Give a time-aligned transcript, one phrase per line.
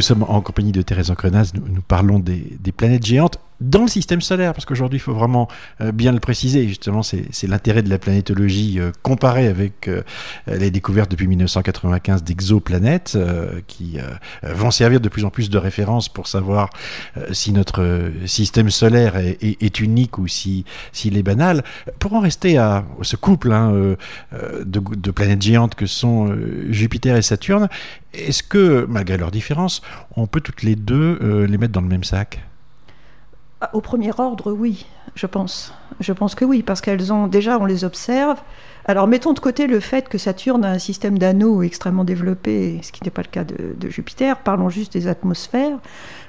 [0.00, 4.20] Nous sommes en compagnie de Thérèse Encrenaz, nous, parlons des, planètes géantes dans le système
[4.20, 5.48] solaire, parce qu'aujourd'hui il faut vraiment
[5.80, 10.02] euh, bien le préciser, justement c'est l'intérêt de la planétologie euh, comparée avec euh,
[10.46, 15.58] les découvertes depuis 1995 d'exoplanètes euh, qui euh, vont servir de plus en plus de
[15.58, 16.70] référence pour savoir
[17.16, 21.62] euh, si notre système solaire est, est, unique ou s'il si, est banal.
[21.98, 23.72] Pour en rester à ce couple hein,
[24.32, 26.34] de, de, planètes géantes que sont
[26.70, 27.68] Jupiter et Saturne,
[28.12, 29.82] est-ce que, malgré leurs différences,
[30.16, 32.40] on peut toutes les deux euh, les mettre dans le même sac?
[33.72, 35.74] Au premier ordre, oui, je pense.
[36.00, 38.38] Je pense que oui, parce qu'elles ont déjà, on les observe.
[38.86, 42.90] Alors mettons de côté le fait que Saturne a un système d'anneaux extrêmement développé, ce
[42.90, 44.38] qui n'est pas le cas de, de, Jupiter.
[44.38, 45.78] Parlons juste des atmosphères.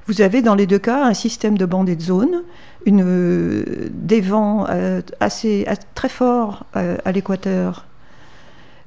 [0.07, 2.43] Vous avez dans les deux cas un système de bandes et de zones,
[2.85, 5.65] une, euh, des vents euh, assez,
[5.95, 7.85] très forts euh, à l'équateur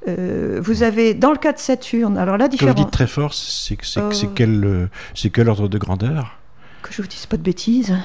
[0.07, 2.75] euh, vous avez, dans le cas de Saturne, alors la différence.
[2.75, 4.11] Quand vous dites très fort, c'est euh...
[4.35, 4.91] quel,
[5.33, 6.37] quel ordre de grandeur?
[6.83, 7.97] Que je vous dise pas de bêtises.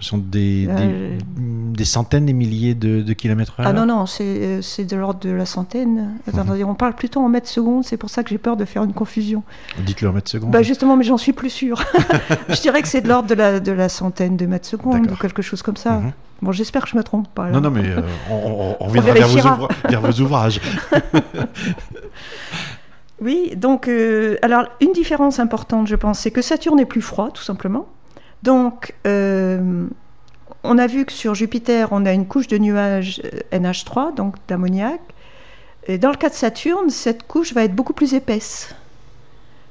[0.00, 1.18] Ce sont des, euh...
[1.18, 5.18] des, des, centaines des milliers de, de kilomètres heure Ah non, non, c'est de l'ordre
[5.18, 6.12] de la centaine.
[6.28, 6.68] Attendez, mmh.
[6.68, 8.92] on parle plutôt en mètres secondes, c'est pour ça que j'ai peur de faire une
[8.92, 9.42] confusion.
[9.84, 10.52] Dites-le en mètres secondes.
[10.52, 11.82] Bah justement, mais j'en suis plus sûr.
[12.48, 15.16] je dirais que c'est de l'ordre de la, de la centaine de mètres secondes ou
[15.16, 15.94] quelque chose comme ça.
[15.94, 16.12] Mmh.
[16.40, 17.46] Bon, j'espère que je me trompe pas.
[17.46, 17.52] Là.
[17.52, 20.60] Non, non, mais euh, on, on, reviendra vers, vos ouvra vers, vos ouvrages.
[23.20, 27.30] oui, donc, euh, alors, une différence importante, je pense, c'est que Saturne est plus froid,
[27.32, 27.88] tout simplement.
[28.42, 29.86] Donc, euh,
[30.62, 33.22] on a vu que sur Jupiter, on a une couche de nuages
[33.52, 35.00] NH3, donc d'ammoniac.
[35.86, 38.74] Et dans le cas de Saturne, cette couche va être beaucoup plus épaisse.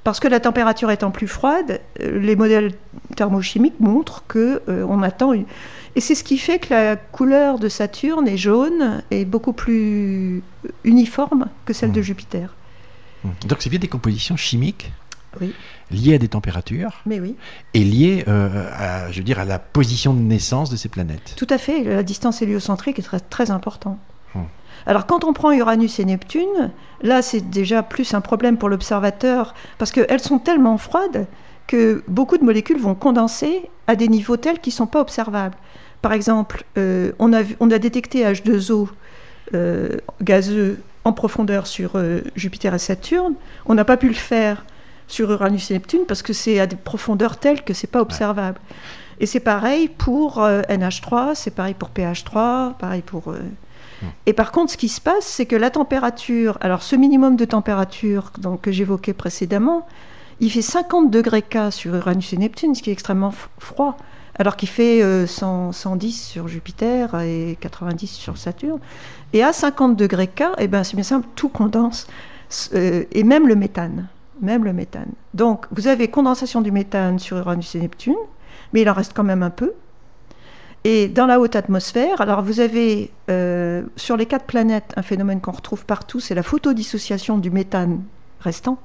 [0.03, 2.73] Parce que la température étant plus froide, les modèles
[3.15, 5.45] thermochimiques montrent qu'on euh, attend une,
[5.97, 10.43] et c'est ce qui fait que la couleur de Saturne est jaune et beaucoup plus
[10.83, 11.93] uniforme que celle mmh.
[11.93, 12.55] de Jupiter.
[13.23, 13.30] Mmh.
[13.47, 14.92] Donc c'est bien des compositions chimiques
[15.42, 15.53] oui.
[15.92, 17.36] liées à des températures Mais oui.
[17.73, 21.33] et liées euh, à, je veux dire, à la position de naissance de ces planètes.
[21.36, 21.83] Tout à fait.
[21.83, 23.99] La distance héliocentrique est très, très importante.
[24.36, 24.39] Mmh.
[24.86, 26.71] Alors quand on prend Uranus et Neptune,
[27.02, 31.27] là c'est déjà plus un problème pour l'observateur parce qu'elles sont tellement froides
[31.67, 35.55] que beaucoup de molécules vont condenser à des niveaux tels qu'ils ne sont pas observables.
[36.02, 38.87] Par exemple, euh, on, a, on, a, détecté H2O
[39.54, 43.33] euh, gazeux en profondeur sur euh, Jupiter et Saturne.
[43.65, 44.65] On n'a pas pu le faire
[45.07, 48.59] sur Uranus et Neptune parce que c'est à des profondeurs telles que c'est pas observable.
[48.69, 48.75] Ouais.
[49.19, 53.31] Et c'est pareil pour euh, NH3, c'est pareil pour pH3, pareil pour.
[53.31, 54.05] Mmh.
[54.27, 57.45] Et par contre, ce qui se passe, c'est que la température, alors ce minimum de
[57.45, 59.87] température donc, que j'évoquais précédemment,
[60.39, 63.97] il fait 50 degrés K sur Uranus et Neptune, ce qui est extrêmement froid
[64.39, 68.79] alors qu'il fait euh, 100, 110 sur Jupiter et 90 sur Saturne.
[69.33, 72.07] Et à 50 degrés K, eh ben, c'est bien simple, tout condense,
[72.73, 74.07] euh, et même le méthane.
[74.42, 75.11] Même le méthane.
[75.33, 78.15] Donc, vous avez condensation du méthane sur Uranus et Neptune,
[78.73, 79.73] mais il en reste quand même un peu.
[80.83, 85.42] Et dans la haute atmosphère, alors vous avez euh, sur les quatre planètes un phénomène
[85.42, 88.03] qu'on retrouve partout, c'est la photodissociation du méthane
[88.39, 88.80] restant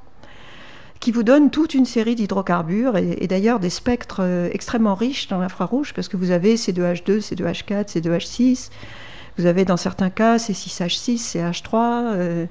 [1.03, 5.39] qui vous donne toute une série d'hydrocarbures et, d'ailleurs des spectres euh, extrêmement riches dans
[5.39, 8.71] l'infrarouge parce que vous avez C2H2, C2H4, C2H6,
[9.37, 12.47] vous avez dans certains cas C6H6, CH3, euh,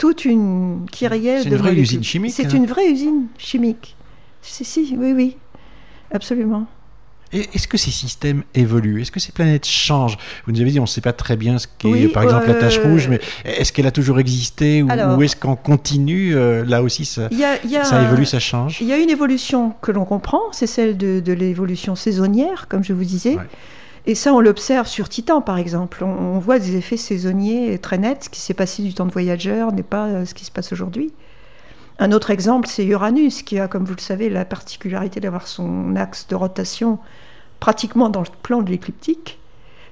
[0.00, 1.50] toute une kyrielle de.
[1.50, 2.32] C'est une vraie usine chimique.
[2.32, 2.56] C'est hein.
[2.56, 3.96] une vraie usine chimique.
[4.40, 5.36] Si, si, oui, oui,
[6.10, 6.66] absolument.
[7.32, 9.02] Est-ce que ces systèmes évoluent?
[9.02, 10.16] Est-ce que ces planètes changent?
[10.46, 12.46] Vous nous avez dit, on ne sait pas très bien ce qu'est, oui, par exemple,
[12.48, 12.54] euh...
[12.54, 16.64] la tache rouge, mais est-ce qu'elle a toujours existé ou, ou est-ce qu'en continu, euh,
[16.64, 18.78] là aussi, ça, y a, y a, ça évolue, ça change?
[18.80, 22.82] Il y a une évolution que l'on comprend, c'est celle de, de l'évolution saisonnière, comme
[22.82, 23.36] je vous disais.
[23.36, 23.48] Ouais.
[24.06, 26.04] Et ça, on l'observe sur Titan, par exemple.
[26.04, 28.24] On, voit des effets saisonniers très nets.
[28.24, 30.72] Ce qui s'est passé du temps de voyageurs n'est pas euh, ce qui se passe
[30.72, 31.12] aujourd'hui.
[31.98, 35.96] Un autre exemple, c'est Uranus, qui a, comme vous le savez, la particularité d'avoir son
[35.96, 36.98] axe de rotation
[37.60, 39.38] pratiquement dans le plan de l'écliptique,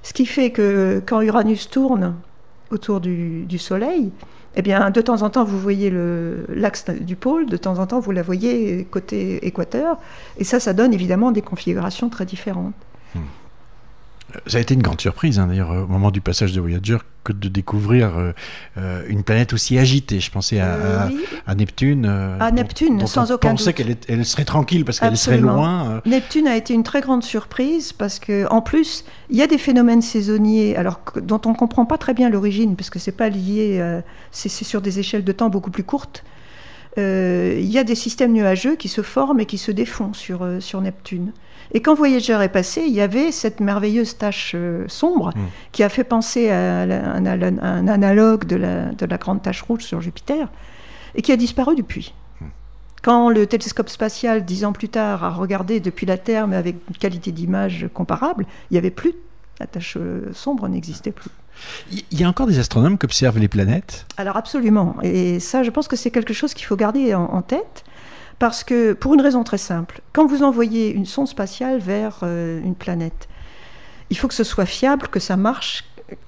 [0.01, 2.15] ce qui fait que quand Uranus tourne
[2.71, 4.11] autour du, du Soleil,
[4.55, 5.93] eh bien, de temps en temps, vous voyez
[6.49, 9.97] l'axe du pôle, de temps en temps, vous la voyez côté équateur,
[10.37, 12.73] et ça, ça donne évidemment des configurations très différentes.
[13.13, 13.19] Hmm.
[14.47, 17.33] Ça a été une grande surprise, hein, d'ailleurs, au moment du passage de Voyager, que
[17.33, 18.33] de découvrir
[18.77, 20.19] euh, une planète aussi agitée.
[20.19, 21.25] Je pensais à, euh, oui.
[21.45, 22.05] à, à Neptune.
[22.05, 25.91] Euh, à Neptune, sans on aucun pensait qu'elle elle serait tranquille parce qu'elle serait loin.
[25.91, 26.01] Euh...
[26.05, 29.57] Neptune a été une très grande surprise parce que, en plus, il y a des
[29.57, 33.29] phénomènes saisonniers, alors dont on ne comprend pas très bien l'origine, parce que c'est pas
[33.29, 34.01] lié, euh,
[34.31, 36.23] c'est sur des échelles de temps beaucoup plus courtes.
[36.97, 40.47] Euh, il y a des systèmes nuageux qui se forment et qui se défont sur,
[40.59, 41.31] sur Neptune.
[41.73, 45.39] Et quand Voyager est passé, il y avait cette merveilleuse tache euh, sombre mmh.
[45.71, 49.41] qui a fait penser à, la, un, à un, analogue de la, de la, grande
[49.41, 50.49] tache rouge sur Jupiter
[51.15, 52.13] et qui a disparu depuis.
[52.41, 52.45] Mmh.
[53.03, 56.77] Quand le télescope spatial, dix ans plus tard, a regardé depuis la Terre, mais avec
[56.89, 59.13] une qualité d'image comparable, il n'y avait plus,
[59.59, 61.29] la tache euh, sombre n'existait plus.
[61.91, 64.05] Il y a encore des astronomes qui observent les planètes?
[64.17, 64.95] Alors absolument.
[65.03, 67.83] Et ça, je pense que c'est quelque chose qu'il faut garder en, tête.
[68.39, 72.61] Parce que, pour une raison très simple, quand vous envoyez une sonde spatiale vers euh,
[72.63, 73.27] une planète,
[74.09, 75.85] il faut que ce soit fiable, que ça marche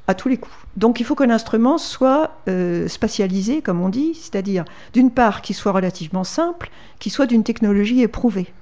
[0.08, 0.56] à tous les coups.
[0.76, 5.56] Donc il faut que l'instrument soit euh, spatialisé, comme on dit, c'est-à-dire d'une part qu'il
[5.56, 6.70] soit relativement simple,
[7.00, 8.54] qu'il soit d'une technologie éprouvée.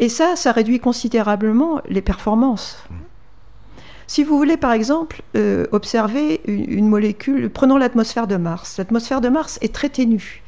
[0.00, 2.82] Et ça, ça réduit considérablement les performances.
[4.06, 8.78] Si vous voulez, par exemple, euh, observer une, molécule, prenons l'atmosphère de Mars.
[8.78, 10.42] L'atmosphère de Mars est très ténue.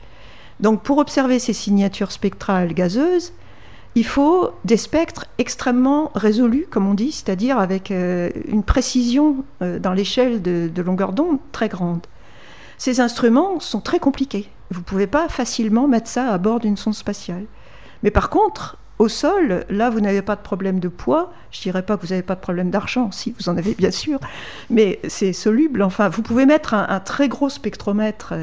[0.61, 3.33] Donc, pour observer ces signatures spectrales gazeuses,
[3.95, 9.79] il faut des spectres extrêmement résolus, comme on dit, c'est-à-dire avec euh, une précision euh,
[9.79, 12.07] dans l'échelle de, longueur d'onde très grande.
[12.79, 14.49] Ces instruments sont très compliqués.
[14.71, 17.45] Vous ne pouvez pas facilement mettre ça à bord d'une sonde spatiale.
[18.03, 21.33] Mais par contre, au sol, là, vous n'avez pas de problème de poids.
[21.51, 23.91] Je dirais pas que vous n'avez pas de problème d'argent, si vous en avez bien
[23.91, 24.21] sûr,
[24.69, 25.83] mais c'est soluble.
[25.83, 28.35] Enfin, vous pouvez mettre un, très gros spectromètre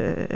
[0.00, 0.26] euh,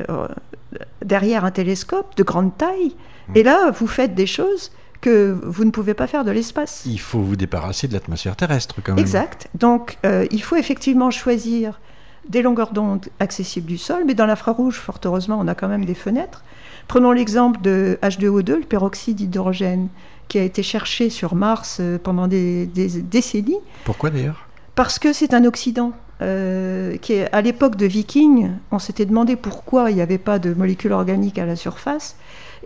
[1.05, 2.95] derrière un télescope de grande taille,
[3.35, 4.71] et là, vous faites des choses
[5.01, 6.83] que vous ne pouvez pas faire de l'espace.
[6.87, 8.99] Il faut vous débarrasser de l'atmosphère terrestre, quand même.
[8.99, 9.49] Exact.
[9.55, 11.81] Donc, euh, il faut effectivement choisir
[12.29, 15.85] des longueurs d'onde accessibles du sol, mais dans l'infrarouge, fort heureusement, on a quand même
[15.85, 16.43] des fenêtres.
[16.89, 19.89] Prenons l'exemple de H2O2, le peroxyde d'hydrogène,
[20.29, 23.61] qui a été cherché sur Mars euh, pendant des, décennies.
[23.85, 24.47] Pourquoi d'ailleurs?
[24.75, 25.93] Parce que c'est un oxydant.
[26.23, 30.39] Euh, qui est, à l'époque de Viking, on s'était demandé pourquoi il n'y avait pas
[30.39, 32.17] de molécules organiques à la surface,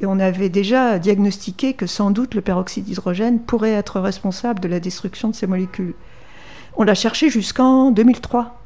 [0.01, 4.69] et on avait déjà diagnostiqué que sans doute le peroxyde d'hydrogène pourrait être responsable de
[4.69, 5.95] la destruction de ces molécules.
[6.77, 8.57] On l'a cherché jusqu'en 2003.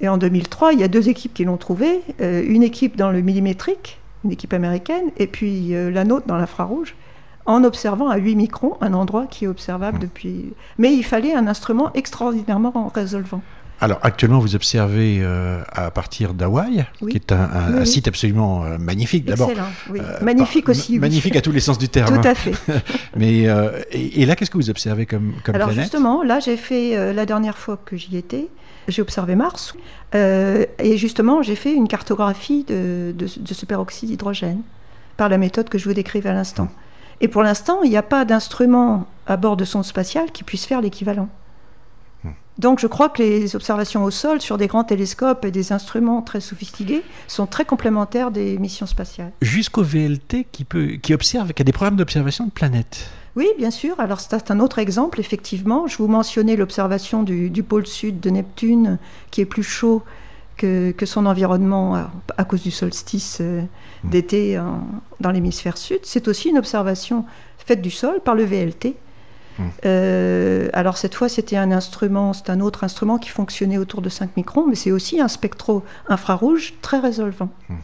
[0.00, 3.10] Et en 2003, il y a deux équipes qui l'ont trouvé, euh, une équipe dans
[3.10, 6.94] le millimétrique une équipe américaine, et puis euh, la nôtre dans l'infrarouge,
[7.44, 10.00] en observant à 8 microns un endroit qui est observable mmh.
[10.00, 10.52] depuis.
[10.78, 13.42] Mais il fallait un instrument extraordinairement résolvant.
[13.82, 19.26] Alors actuellement, vous observez euh, à partir d'Hawaï, qui est un, site absolument euh, magnifique
[19.26, 19.50] d'abord.
[19.90, 20.00] Oui.
[20.22, 20.98] magnifique aussi.
[20.98, 22.20] Magnifique à tous les sens du terme.
[22.20, 22.54] Tout à fait.
[23.16, 23.48] Mais
[23.90, 27.58] et, là, qu'est-ce que vous observez comme, comme Alors justement, là, j'ai fait la dernière
[27.58, 28.48] fois que j'y étais,
[28.88, 29.74] j'ai observé Mars.
[30.14, 34.62] Euh, et justement, j'ai fait une cartographie de, ce peroxyde d'hydrogène
[35.16, 36.68] par la méthode que je vous décrivais à l'instant.
[37.20, 40.66] Et pour l'instant, il n'y a pas d'instrument à bord de sonde spatiale qui puisse
[40.66, 41.28] faire l'équivalent.
[42.58, 42.60] Hmm.
[42.60, 46.22] Donc je crois que les observations au sol sur des grands télescopes et des instruments
[46.22, 49.32] très sophistiqués sont très complémentaires des missions spatiales.
[49.40, 53.10] Jusqu'au VLT qui, peut, qui observe, qui a des programmes d'observation de planètes.
[53.34, 53.98] Oui, bien sûr.
[53.98, 55.86] Alors c'est un autre exemple, effectivement.
[55.86, 58.98] Je vous mentionnais l'observation du, pôle sud de Neptune,
[59.30, 60.02] qui est plus chaud
[60.56, 61.96] que, son environnement
[62.36, 63.62] à, cause du solstice euh,
[64.04, 64.10] mmh.
[64.10, 64.60] d'été
[65.20, 66.00] dans l'hémisphère sud.
[66.04, 67.24] C'est aussi une observation
[67.58, 68.94] faite du sol par le VLT.
[69.84, 74.08] Euh, alors cette fois, c'était un instrument, c'est un autre instrument qui fonctionnait autour de
[74.08, 77.50] 5 microns, mais c'est aussi un spectro infrarouge très résolvant.
[77.68, 77.74] Mmh.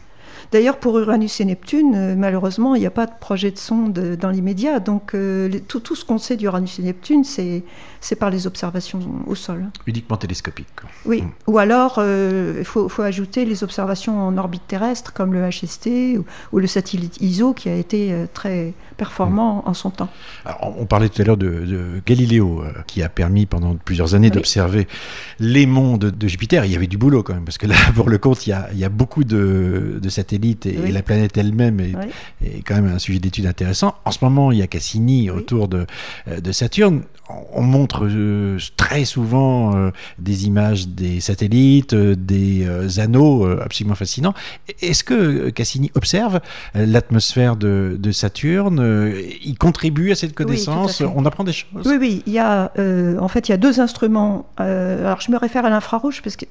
[0.51, 3.93] D'ailleurs, pour Uranus et Neptune, euh, malheureusement, il n'y a pas de projet de sonde
[4.19, 4.79] dans l'immédiat.
[4.79, 7.63] Donc, euh, tout, tout, ce qu'on sait d'Uranus et Neptune, c'est
[8.19, 9.65] par les observations au sol.
[9.85, 10.67] Uniquement télescopiques.
[11.05, 11.21] Oui.
[11.21, 11.29] Hmm.
[11.47, 16.17] Ou alors, euh, il faut, faut, ajouter les observations en orbite terrestre, comme le HST
[16.51, 19.69] ou, le satellite ISO, qui a été très performant hmm.
[19.69, 20.09] en son temps.
[20.61, 24.87] on parlait tout à l'heure de, de, Galiléo, qui a permis pendant plusieurs années d'observer
[25.39, 26.65] les mondes de Jupiter.
[26.65, 28.53] Il y avait du boulot quand même, parce que là, pour le compte, il y
[28.53, 32.91] a, il y a beaucoup de, de satellites et, la planète elle-même est, quand même
[32.93, 33.95] un sujet d'étude intéressant.
[34.05, 35.85] En ce moment, il y a Cassini autour de,
[36.27, 37.03] euh, de Saturne.
[37.53, 42.67] On montre euh, très souvent euh, des images des satellites, des
[42.97, 44.33] anneaux absolument fascinants.
[44.81, 46.39] Est-ce que Cassini observe
[46.73, 51.01] l'atmosphère de, de, Saturne Il contribue à cette connaissance?
[51.01, 51.85] On apprend des choses?
[51.85, 52.23] Oui, oui.
[52.25, 52.71] Il y a,
[53.19, 54.47] en fait, il y a deux instruments.
[54.57, 56.45] alors, je me réfère à l'infrarouge parce que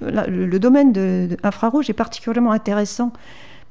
[0.00, 3.12] le, domaine de, de infrarouge est particulièrement intéressant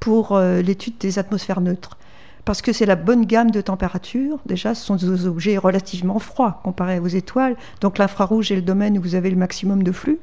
[0.04, 1.98] pour euh, l'étude des atmosphères neutres.
[2.44, 4.40] Parce que c'est la bonne gamme de température.
[4.46, 7.56] Déjà, ce sont des objets relativement froids comparés aux étoiles.
[7.80, 10.20] Donc l'infrarouge est le domaine où vous avez le maximum de flux.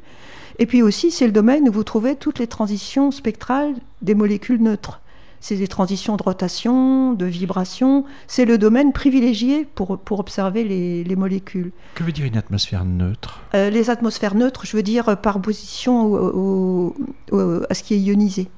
[0.58, 3.72] Et puis aussi, c'est le domaine où vous trouvez toutes les transitions spectrales
[4.02, 5.00] des molécules neutres.
[5.40, 8.04] C'est des transitions de rotation, de vibration.
[8.26, 11.72] C'est le domaine privilégié pour, pour observer les, les, molécules.
[11.94, 13.40] Que veut dire une atmosphère neutre?
[13.54, 16.92] Euh, Les atmosphères neutres, je veux dire par opposition
[17.32, 18.50] à ce qui est ionisé.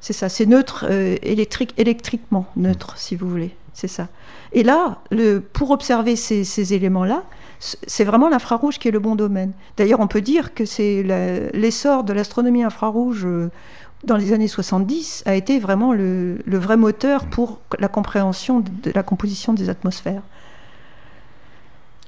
[0.00, 3.54] C'est ça, c'est neutre euh, électrique, électriquement neutre, si vous voulez.
[3.74, 4.08] C'est ça.
[4.52, 7.22] Et là, le, pour observer ces, éléments-là,
[7.58, 9.52] c'est vraiment l'infrarouge qui est le bon domaine.
[9.76, 11.02] D'ailleurs, on peut dire que c'est
[11.54, 13.50] l'essor de l'astronomie infrarouge euh,
[14.04, 19.02] dans les années 70 a été vraiment le, vrai moteur pour la compréhension de, la
[19.02, 20.22] composition des atmosphères.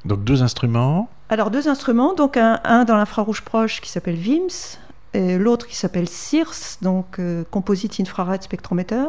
[0.04, 4.78] Donc deux instruments Alors deux instruments, donc un, dans l'infrarouge proche qui s'appelle VIMS,
[5.14, 9.04] et l'autre qui s'appelle CIRS, donc euh, Composite Infrared Spectrometer,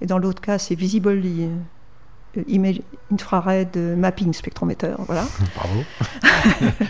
[0.00, 2.80] et dans l'autre cas c'est Visible euh, Image
[3.12, 5.24] Infrared Mapping Spectrometer, voilà.
[5.56, 5.82] Bravo.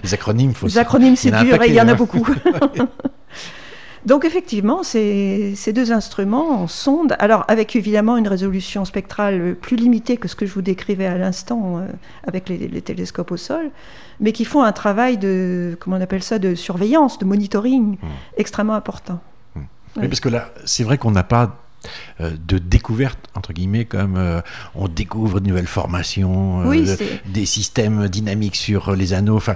[0.02, 2.26] Les acronymes, faut Les acronymes, c'est dur, il y en a beaucoup.
[4.06, 10.26] Donc effectivement, ces, deux instruments sondent, alors avec évidemment une résolution spectrale plus limitée que
[10.26, 11.86] ce que je vous décrivais à l'instant euh,
[12.26, 13.70] avec les, télescopes au sol,
[14.20, 18.06] mais qui font un travail de, comment on appelle ça, de surveillance, de monitoring mmh.
[18.38, 19.20] extrêmement important.
[19.54, 19.60] Mmh.
[19.98, 21.56] Oui, parce que là, c'est vrai qu'on n'a pas
[22.20, 24.40] de découverte, entre guillemets, comme euh,
[24.74, 29.36] on découvre de nouvelles formations, euh, des systèmes dynamiques sur les anneaux.
[29.36, 29.54] Enfin,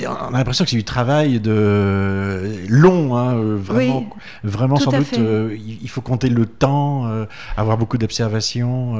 [0.00, 4.08] on a l'impression que c'est du travail de long, hein, vraiment,
[4.44, 5.18] vraiment sans doute.
[5.18, 7.08] il faut compter le temps,
[7.56, 8.94] avoir beaucoup d'observations.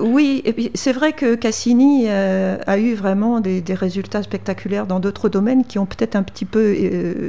[0.00, 5.28] oui, et puis c'est vrai que Cassini a eu vraiment des, résultats spectaculaires dans d'autres
[5.28, 6.74] domaines qui ont peut-être un petit peu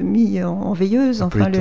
[0.04, 1.22] mis en, veilleuse.
[1.22, 1.60] enfin, le,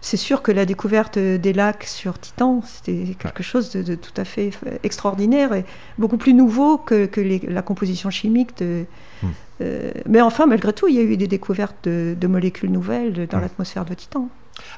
[0.00, 4.24] c'est sûr que la découverte des lacs sur Titan, c'était quelque chose de, tout à
[4.24, 4.50] fait
[4.82, 5.64] extraordinaire et
[5.98, 7.08] beaucoup plus nouveau que,
[7.48, 8.86] la composition chimique de,
[9.22, 9.26] hmm.
[9.60, 13.38] euh, mais enfin, malgré tout, il y a eu des découvertes de, molécules nouvelles dans
[13.38, 13.42] hmm.
[13.42, 14.28] l'atmosphère de Titan.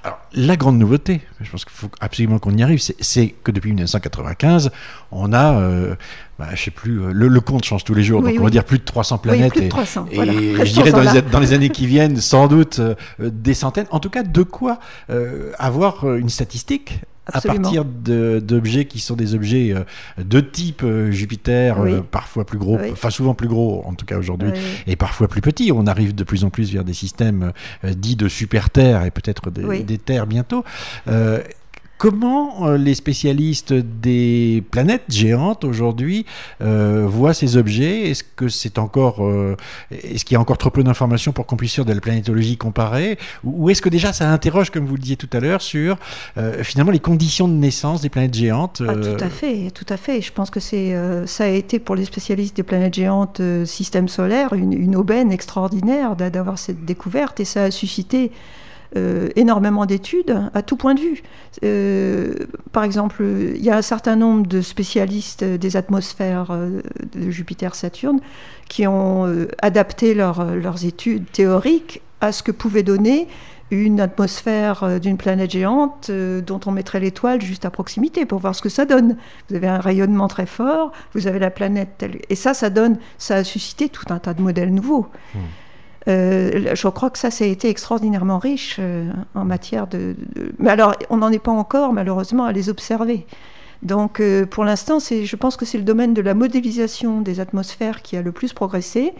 [0.04, 3.70] Alors, la grande nouveauté, je pense qu'il faut absolument qu'on y arrive, c'est que depuis
[3.70, 4.70] 1995,
[5.10, 5.94] on a, euh,
[6.38, 8.64] bah, je sais plus, euh, le, compte change tous les jours, donc on va dire
[8.64, 9.52] plus de 300 planètes.
[9.52, 13.54] plus de 300, et, je dirais dans les, années qui viennent, sans doute euh, des
[13.54, 13.86] centaines.
[13.90, 14.78] En tout cas, de quoi
[15.58, 19.84] avoir une statistique à partir d'objets qui sont des objets euh,
[20.22, 24.18] de type euh, Jupiter, euh, parfois plus gros, enfin souvent plus gros en tout cas
[24.18, 24.50] aujourd'hui,
[24.86, 25.70] et parfois plus petits.
[25.72, 27.52] On arrive de plus en plus vers des systèmes
[27.84, 30.64] dits de super Terre et peut-être des, des, terres bientôt.
[32.02, 36.26] Comment euh, les spécialistes des planètes géantes aujourd'hui
[36.60, 38.10] euh, voient ces objets?
[38.10, 39.56] Est-ce que c'est encore, euh,
[39.92, 42.56] est-ce qu'il y a encore trop peu d'informations pour qu'on puisse faire de la planétologie
[42.56, 45.96] comparée, ou, est-ce que déjà ça interroge, comme vous le disiez tout à l'heure, sur
[46.62, 50.20] finalement les conditions de naissance des planètes géantes ah, Tout à fait, tout à fait.
[50.22, 54.54] Je pense que c'est, ça a été pour les spécialistes des planètes géantes système solaire
[54.54, 58.32] une, une aubaine extraordinaire d'avoir cette découverte, et ça a suscité
[58.94, 61.22] euh, énormément d'études à tout point de vue.
[61.64, 62.34] Euh,
[62.72, 66.82] par exemple, il y a un certain nombre de spécialistes des atmosphères euh,
[67.14, 68.20] de Jupiter-Saturne
[68.68, 73.28] qui ont adapté leurs études théoriques à ce que pouvait donner
[73.70, 78.62] une atmosphère d'une planète géante dont on mettrait l'étoile juste à proximité pour voir ce
[78.62, 79.16] que ça donne.
[79.48, 82.20] Vous avez un rayonnement très fort, vous avez la planète telle...
[82.30, 85.06] Et ça, ça donne, ça a suscité tout un tas de modèles nouveaux.
[85.34, 85.40] Hmm.
[86.08, 90.16] Euh, je crois que ça, ça a été extraordinairement riche euh, en matière de,
[90.58, 93.26] Mais alors, on n'en est pas encore, malheureusement, à les observer.
[93.82, 98.02] Donc, euh, pour l'instant, je pense que c'est le domaine de la modélisation des atmosphères
[98.02, 99.12] qui a le plus progressé,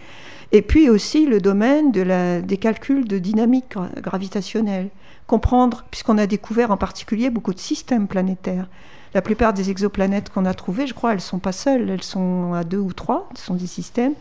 [0.51, 4.89] et puis aussi le domaine de la, des calculs de dynamique gravitationnelle.
[5.27, 8.67] Comprendre, puisqu'on a découvert en particulier beaucoup de systèmes planétaires.
[9.13, 12.03] La plupart des exoplanètes qu'on a trouvées, je crois, elles ne sont pas seules, elles
[12.03, 14.13] sont à deux ou trois, ce sont des systèmes.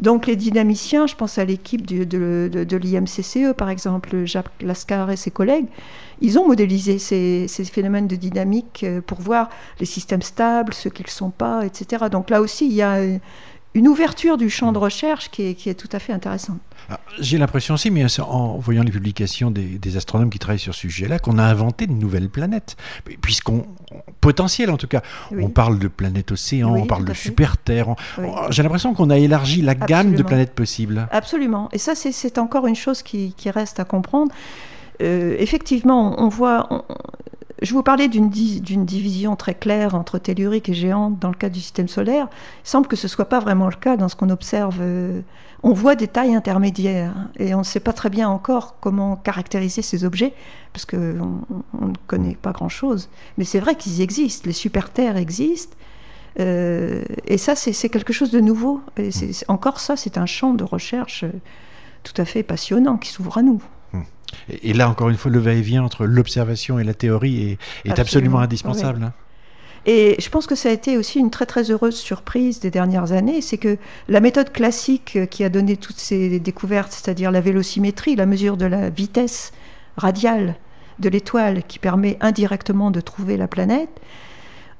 [0.00, 5.30] Donc les dynamiciens, je pense à l'équipe de, l'IMCCE par exemple, Jacques Lascar et ses
[5.30, 5.66] collègues,
[6.20, 9.48] ils ont modélisé ces, phénomènes de dynamique euh, pour voir
[9.80, 12.06] les systèmes stables, ceux qui ne sont pas, etc.
[12.10, 12.98] Donc là aussi, il y a
[13.74, 16.58] une ouverture du champ de recherche qui est, tout à fait intéressante.
[17.18, 21.18] J'ai l'impression aussi, mais en voyant les publications des, astronomes qui travaillent sur ce sujet-là,
[21.18, 22.76] qu'on a inventé de nouvelles planètes.
[23.20, 23.66] Puisqu'on,
[24.20, 27.94] potentiel en tout cas, on parle de planètes océans, on parle de super Terre.
[28.50, 31.08] J'ai l'impression qu'on a élargi la gamme de planètes possibles.
[31.10, 31.68] Absolument.
[31.72, 34.32] Et ça, c'est encore une chose qui, reste à comprendre.
[35.02, 36.86] Euh, effectivement, on voit,
[37.62, 41.60] je vous parlais d'une division très claire entre tellurique et géante dans le cas du
[41.60, 42.28] système solaire.
[42.64, 44.78] Il semble que ce ne soit pas vraiment le cas dans ce qu'on observe.
[44.80, 45.20] Euh,
[45.62, 49.80] on voit des tailles intermédiaires et on ne sait pas très bien encore comment caractériser
[49.80, 50.34] ces objets
[50.72, 53.08] parce qu'on ne connaît pas grand-chose.
[53.38, 55.76] Mais c'est vrai qu'ils existent, les super-terres existent.
[56.40, 58.80] Euh, et ça, c'est quelque chose de nouveau.
[59.46, 61.24] Encore ça, c'est un champ de recherche
[62.02, 63.62] tout à fait passionnant qui s'ouvre à nous.
[64.62, 69.04] Et, là, encore une fois, le va-et-vient entre l'observation et la théorie est, absolument, indispensable.
[69.04, 69.12] Hein.
[69.84, 73.10] Et je pense que ça a été aussi une très très heureuse surprise des dernières
[73.12, 78.14] années, c'est que la méthode classique qui a donné toutes ces découvertes, c'est-à-dire la vélocimétrie,
[78.14, 79.52] la mesure de la vitesse
[79.96, 80.54] radiale
[81.00, 83.90] de l'étoile qui permet indirectement de trouver la planète,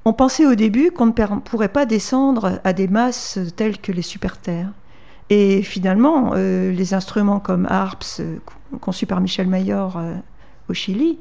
[0.04, 4.02] on pensait au début qu'on ne pourrait pas descendre à des masses telles que les
[4.02, 4.70] super-terres.
[5.32, 8.20] Et finalement, les instruments comme ARPS,
[8.82, 9.98] conçus par Michel Mayor
[10.68, 11.18] au Chili,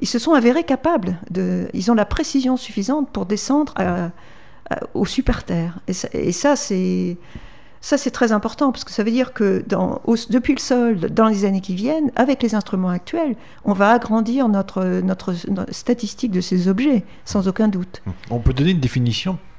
[0.00, 1.68] ils se sont avérés capables de.
[1.72, 3.72] Ils ont la précision suffisante pour descendre
[4.94, 5.78] au super terre.
[5.86, 7.16] Et ça, c'est.
[7.80, 9.64] Ça, c'est très important parce que ça veut dire que
[10.30, 14.48] depuis le sol, dans les années qui viennent, avec les instruments actuels, on va agrandir
[14.48, 15.34] notre, notre,
[15.72, 18.02] statistique de ces objets, sans aucun doute.
[18.30, 19.51] On peut donner une définition euh,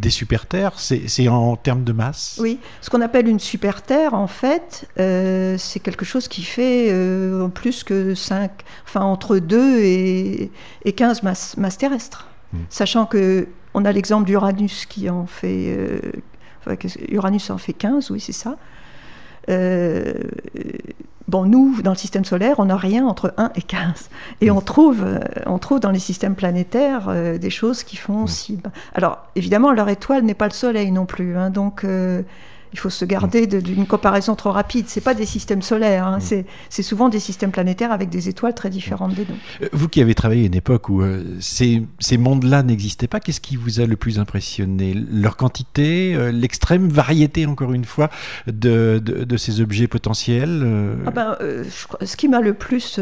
[0.00, 2.38] des super-terres, c'est en termes de masse?
[2.40, 7.48] Oui, ce qu'on appelle une super-terre, en fait, euh, c'est quelque chose qui fait euh,
[7.48, 8.50] plus que 5,
[8.84, 10.50] enfin entre 2 et,
[10.84, 12.26] et 15 masses, masses terrestres.
[12.52, 12.58] Hmm.
[12.68, 16.00] Sachant que on a l'exemple d'Uranus qui en fait,
[17.08, 18.56] Uranus en fait 15, oui, c'est ça.
[21.26, 24.08] Euh, bon, nous, dans le système solaire, on n'a rien entre 1 et 15.
[24.40, 28.26] Et on trouve, euh, on trouve dans les systèmes planétaires euh, des choses qui font
[28.26, 28.58] si.
[28.94, 31.36] Alors, évidemment, leur étoile n'est pas le Soleil non plus.
[31.36, 31.84] Hein, donc,
[32.76, 34.84] il faut se garder d'une comparaison trop rapide.
[34.88, 36.18] C'est pas des systèmes solaires, hein.
[36.18, 36.44] mm.
[36.68, 39.40] c'est souvent des systèmes planétaires avec des étoiles très différentes des nôtres.
[39.62, 43.18] Euh, vous qui avez travaillé à une époque où euh, ces, ces mondes-là n'existaient pas,
[43.18, 44.92] qu'est-ce qui vous a le plus impressionné?
[45.10, 48.10] Leur quantité, euh, l'extrême variété, encore une fois,
[48.46, 50.66] de, de, ces objets potentiels
[51.06, 51.36] ah ben,
[52.02, 53.00] Ce qui m'a le plus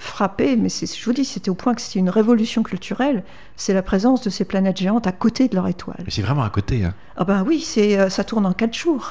[0.00, 3.22] frappé, mais je vous dis, c'était au point que c'était une révolution culturelle,
[3.56, 6.04] c'est la présence de ces planètes géantes à côté de leur étoile.
[6.08, 6.84] C'est vraiment à côté.
[6.84, 6.94] Hein.
[7.16, 7.60] Ah ben oui,
[8.08, 9.03] ça tourne en quatre jours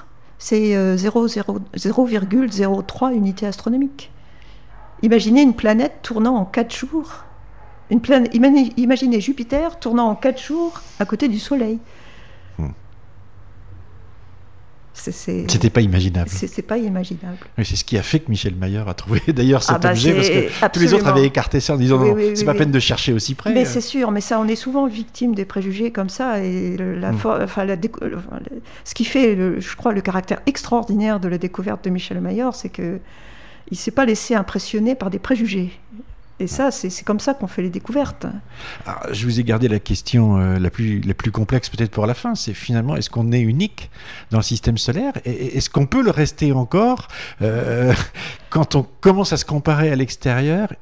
[0.43, 4.11] c'est 0,03 euh, unités astronomiques.
[5.01, 7.23] Imaginez une planète tournant en 4 jours.
[7.89, 8.35] Une planète,
[8.75, 11.79] imaginez Jupiter tournant en 4 jours à côté du Soleil.
[14.93, 16.29] C'était pas imaginable.
[16.29, 17.37] C'est pas imaginable.
[17.57, 20.13] c'est ce qui a fait que Michel Mayer a trouvé d'ailleurs cet ah bah, objet,
[20.13, 22.79] parce que tous les autres avaient écarté ça en disant non, c'est pas peine de
[22.79, 23.53] chercher aussi près.
[23.53, 26.43] Mais c'est sûr, mais ça, on est souvent victime des préjugés comme ça.
[26.43, 27.15] Et la, mm.
[27.15, 27.67] enfin,
[28.83, 32.69] ce qui fait, je crois, le caractère extraordinaire de la découverte de Michel Mayer, c'est
[32.69, 32.99] que
[33.71, 35.71] il s'est pas laissé impressionner par des préjugés.
[36.39, 38.25] Et ça, c'est comme ça qu'on fait les découvertes.
[39.11, 42.15] je vous ai gardé la question euh, la, plus, la plus complexe peut-être pour la
[42.15, 42.33] fin.
[42.33, 43.91] C'est finalement, est-ce qu'on est unique
[44.31, 45.13] dans le système solaire?
[45.25, 47.07] Et Est-ce qu'on peut le rester encore
[47.41, 47.93] euh,
[48.49, 50.73] quand on commence à se comparer à l'extérieur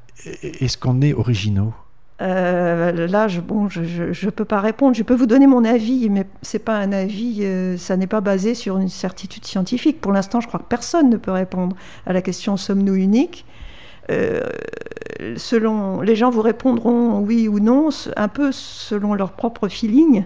[0.42, 1.74] Est-ce qu'on est originaux?
[2.22, 4.94] Euh, là, je, bon, je ne peux pas répondre.
[4.94, 7.46] Je peux vous donner mon avis, mais c'est pas un avis,
[7.78, 10.00] ça n'est pas basé sur une certitude scientifique.
[10.00, 13.44] Pour l'instant, je crois que personne ne peut répondre à la question sommes-nous uniques?
[14.10, 14.40] Euh,
[15.36, 20.24] selon, les gens vous répondront oui ou non, un peu selon leur propre feeling.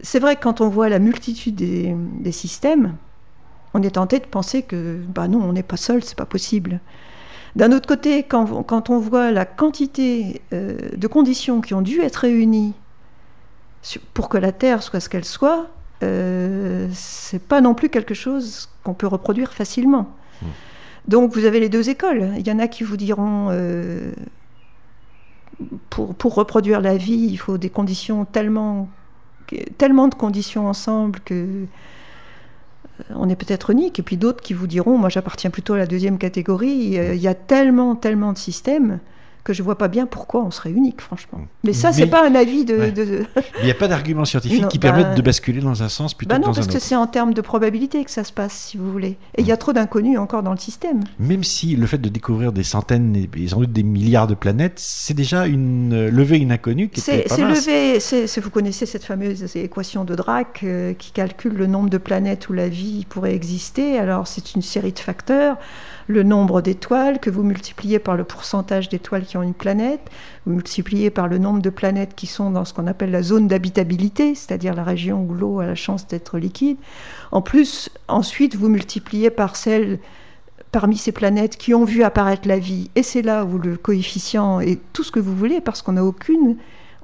[0.00, 2.96] C'est vrai que quand on voit la multitude des, systèmes,
[3.74, 6.80] on est tenté de penser que bah non, on n'est pas seul, c'est pas possible.
[7.54, 12.16] D'un autre côté, quand, on voit la quantité euh, de conditions qui ont dû être
[12.16, 12.74] réunies
[14.12, 15.68] pour que la Terre soit ce qu'elle soit,
[16.02, 20.12] euh, c'est pas non plus quelque chose qu'on peut reproduire facilement.
[20.42, 20.46] Mmh.
[21.08, 22.32] Donc vous avez les deux écoles.
[22.38, 24.12] Il y en a qui vous diront, euh,
[25.90, 28.88] pour, pour, reproduire la vie, il faut des conditions tellement,
[29.78, 31.66] tellement de conditions ensemble que euh,
[33.14, 33.98] on est peut-être unique.
[33.98, 37.28] Et puis d'autres qui vous diront, moi j'appartiens plutôt à la deuxième catégorie, il y
[37.28, 39.00] a tellement, tellement de systèmes
[39.46, 41.38] que je vois pas bien pourquoi on serait unique, franchement.
[41.62, 42.76] Mais ça, c'est pas un avis de.
[43.60, 46.30] Il n'y a pas d'argument scientifique qui permette bah, de basculer dans un sens plutôt
[46.30, 46.60] bah que dans un autre.
[46.60, 49.16] Non, parce que c'est en termes de probabilité que ça se passe, si vous voulez.
[49.36, 51.04] Et il y a trop d'inconnus encore dans le système.
[51.20, 54.80] Même si le fait de découvrir des centaines et sans doute des milliards de planètes,
[54.80, 58.00] c'est déjà une euh, levée une inconnue qui est C'est levé.
[58.00, 62.48] C'est vous connaissez cette fameuse équation de Drake euh, qui calcule le nombre de planètes
[62.48, 63.96] où la vie pourrait exister.
[63.96, 65.56] Alors c'est une série de facteurs
[66.08, 70.08] le nombre d'étoiles que vous multipliez par le pourcentage d'étoiles qui ont une planète,
[70.44, 73.48] vous multipliez par le nombre de planètes qui sont dans ce qu'on appelle la zone
[73.48, 76.76] d'habitabilité, c'est-à-dire la région où l'eau a la chance d'être liquide.
[77.32, 79.98] En plus, ensuite, vous multipliez par celles
[80.70, 84.60] parmi ces planètes qui ont vu apparaître la vie, et c'est là où le coefficient
[84.60, 86.56] est tout ce que vous voulez, parce qu'on n'a aucune,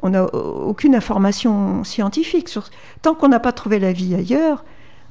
[0.03, 2.51] aucune information scientifique.
[3.01, 4.65] Tant qu'on n'a pas trouvé la vie ailleurs,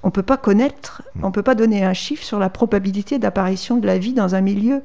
[0.04, 1.24] on ne peut pas connaître, mm.
[1.24, 4.36] on ne peut pas donner un chiffre sur la probabilité d'apparition de la vie dans
[4.36, 4.82] un milieu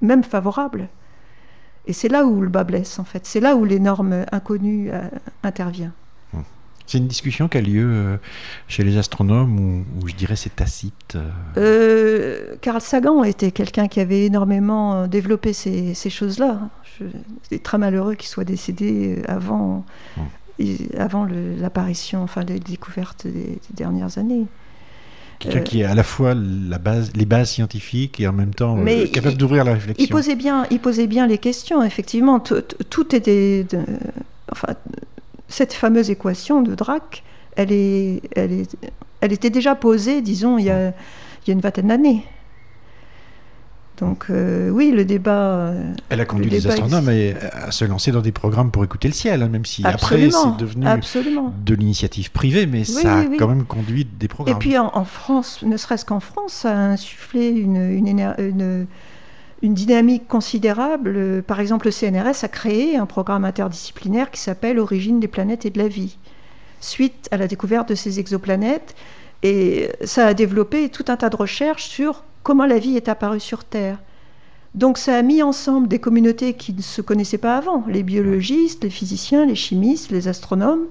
[0.00, 0.88] même favorable.
[1.86, 3.26] Et c'est là où le bas blesse, en fait.
[3.26, 5.00] C'est là où l'énorme inconnu euh,
[5.42, 5.92] intervient.
[6.32, 6.40] Mm.
[6.86, 8.16] C'est une discussion qui a lieu euh,
[8.68, 11.16] chez les astronomes ou, je dirais c'est tacite
[11.56, 12.56] euh?
[12.60, 16.60] Carl Sagan était quelqu'un qui avait énormément développé ces, choses-là.
[17.48, 19.84] C'est très malheureux qu'il soit décédé avant,
[20.16, 20.22] mm
[20.98, 24.46] avant l'apparition, enfin les découvertes des, dernières années.
[25.38, 28.78] Quelqu'un qui est à la fois la base, les bases scientifiques et en même temps
[28.78, 30.04] euh, capable d'ouvrir la réflexion.
[30.04, 31.82] Il posait bien, il posait bien les questions.
[31.82, 33.66] Effectivement, tout était,
[34.52, 34.74] enfin,
[35.48, 37.24] cette fameuse équation de Drake,
[37.56, 38.76] elle est, elle est
[39.20, 42.24] Elle était déjà posée, disons, il y a, il y a une vingtaine d'années.
[43.98, 45.30] Donc euh, oui, le débat.
[45.30, 49.14] Euh, Elle a conduit les astronomes à, se lancer dans des programmes pour écouter le
[49.14, 50.86] ciel, hein, même si après c'est devenu
[51.64, 54.56] de l'initiative privée, mais ça a quand même conduit des programmes.
[54.56, 58.86] Et puis en, France, ne serait-ce qu'en France, ça a insufflé une, une,
[59.62, 61.42] une, dynamique considérable.
[61.46, 65.70] Par exemple, le CNRS a créé un programme interdisciplinaire qui s'appelle Origine des planètes et
[65.70, 66.16] de la vie,
[66.80, 68.94] suite à la découverte de ces exoplanètes.
[69.42, 73.40] Et ça a développé tout un tas de recherches sur comment la vie est apparue
[73.40, 73.98] sur Terre.
[74.74, 78.84] Donc ça a mis ensemble des communautés qui ne se connaissaient pas avant, les biologistes,
[78.84, 80.86] les physiciens, les chimistes, les astronomes,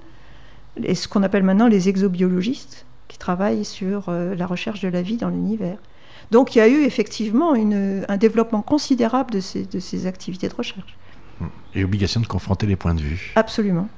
[0.84, 5.02] et ce qu'on appelle maintenant les exobiologistes, qui travaillent sur euh, la recherche de la
[5.02, 5.78] vie dans l'univers.
[6.30, 10.54] Donc il y a eu effectivement un développement considérable de ces, de ces activités de
[10.54, 10.96] recherche.
[11.74, 13.34] Et obligation de confronter les points de vue.
[13.36, 13.90] Absolument.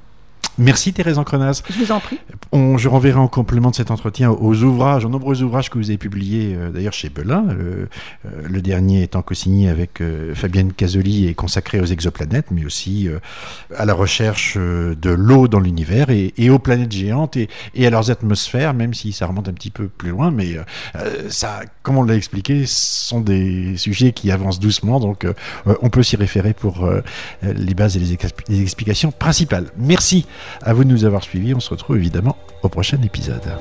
[0.60, 1.63] Merci Thérèse Encrenaz.
[1.68, 2.20] Je vous en prie.
[2.52, 5.98] je renverrai en complément de cet entretien aux ouvrages, aux nombreux ouvrages que vous avez
[5.98, 7.48] publiés euh, d'ailleurs chez Belin.
[7.50, 7.88] Euh,
[8.44, 13.10] le dernier étant co-signé avec euh, Fabienne Casoli et consacré aux exoplanètes, mais aussi
[13.76, 17.50] à la recherche de l'eau dans l'univers et, aux planètes géantes et,
[17.86, 20.30] à leurs atmosphères, même si ça remonte un petit peu plus loin.
[20.32, 20.58] Mais
[21.30, 25.26] ça, comme on l'a expliqué, ce sont des sujets qui avancent doucement, donc
[25.66, 26.89] on peut s'y référer pour
[27.42, 29.68] les bases et les explications principales.
[29.78, 30.26] Merci.
[30.62, 31.54] À vous de nous avoir suivis.
[31.54, 33.58] On se retrouve évidemment au prochain épisode.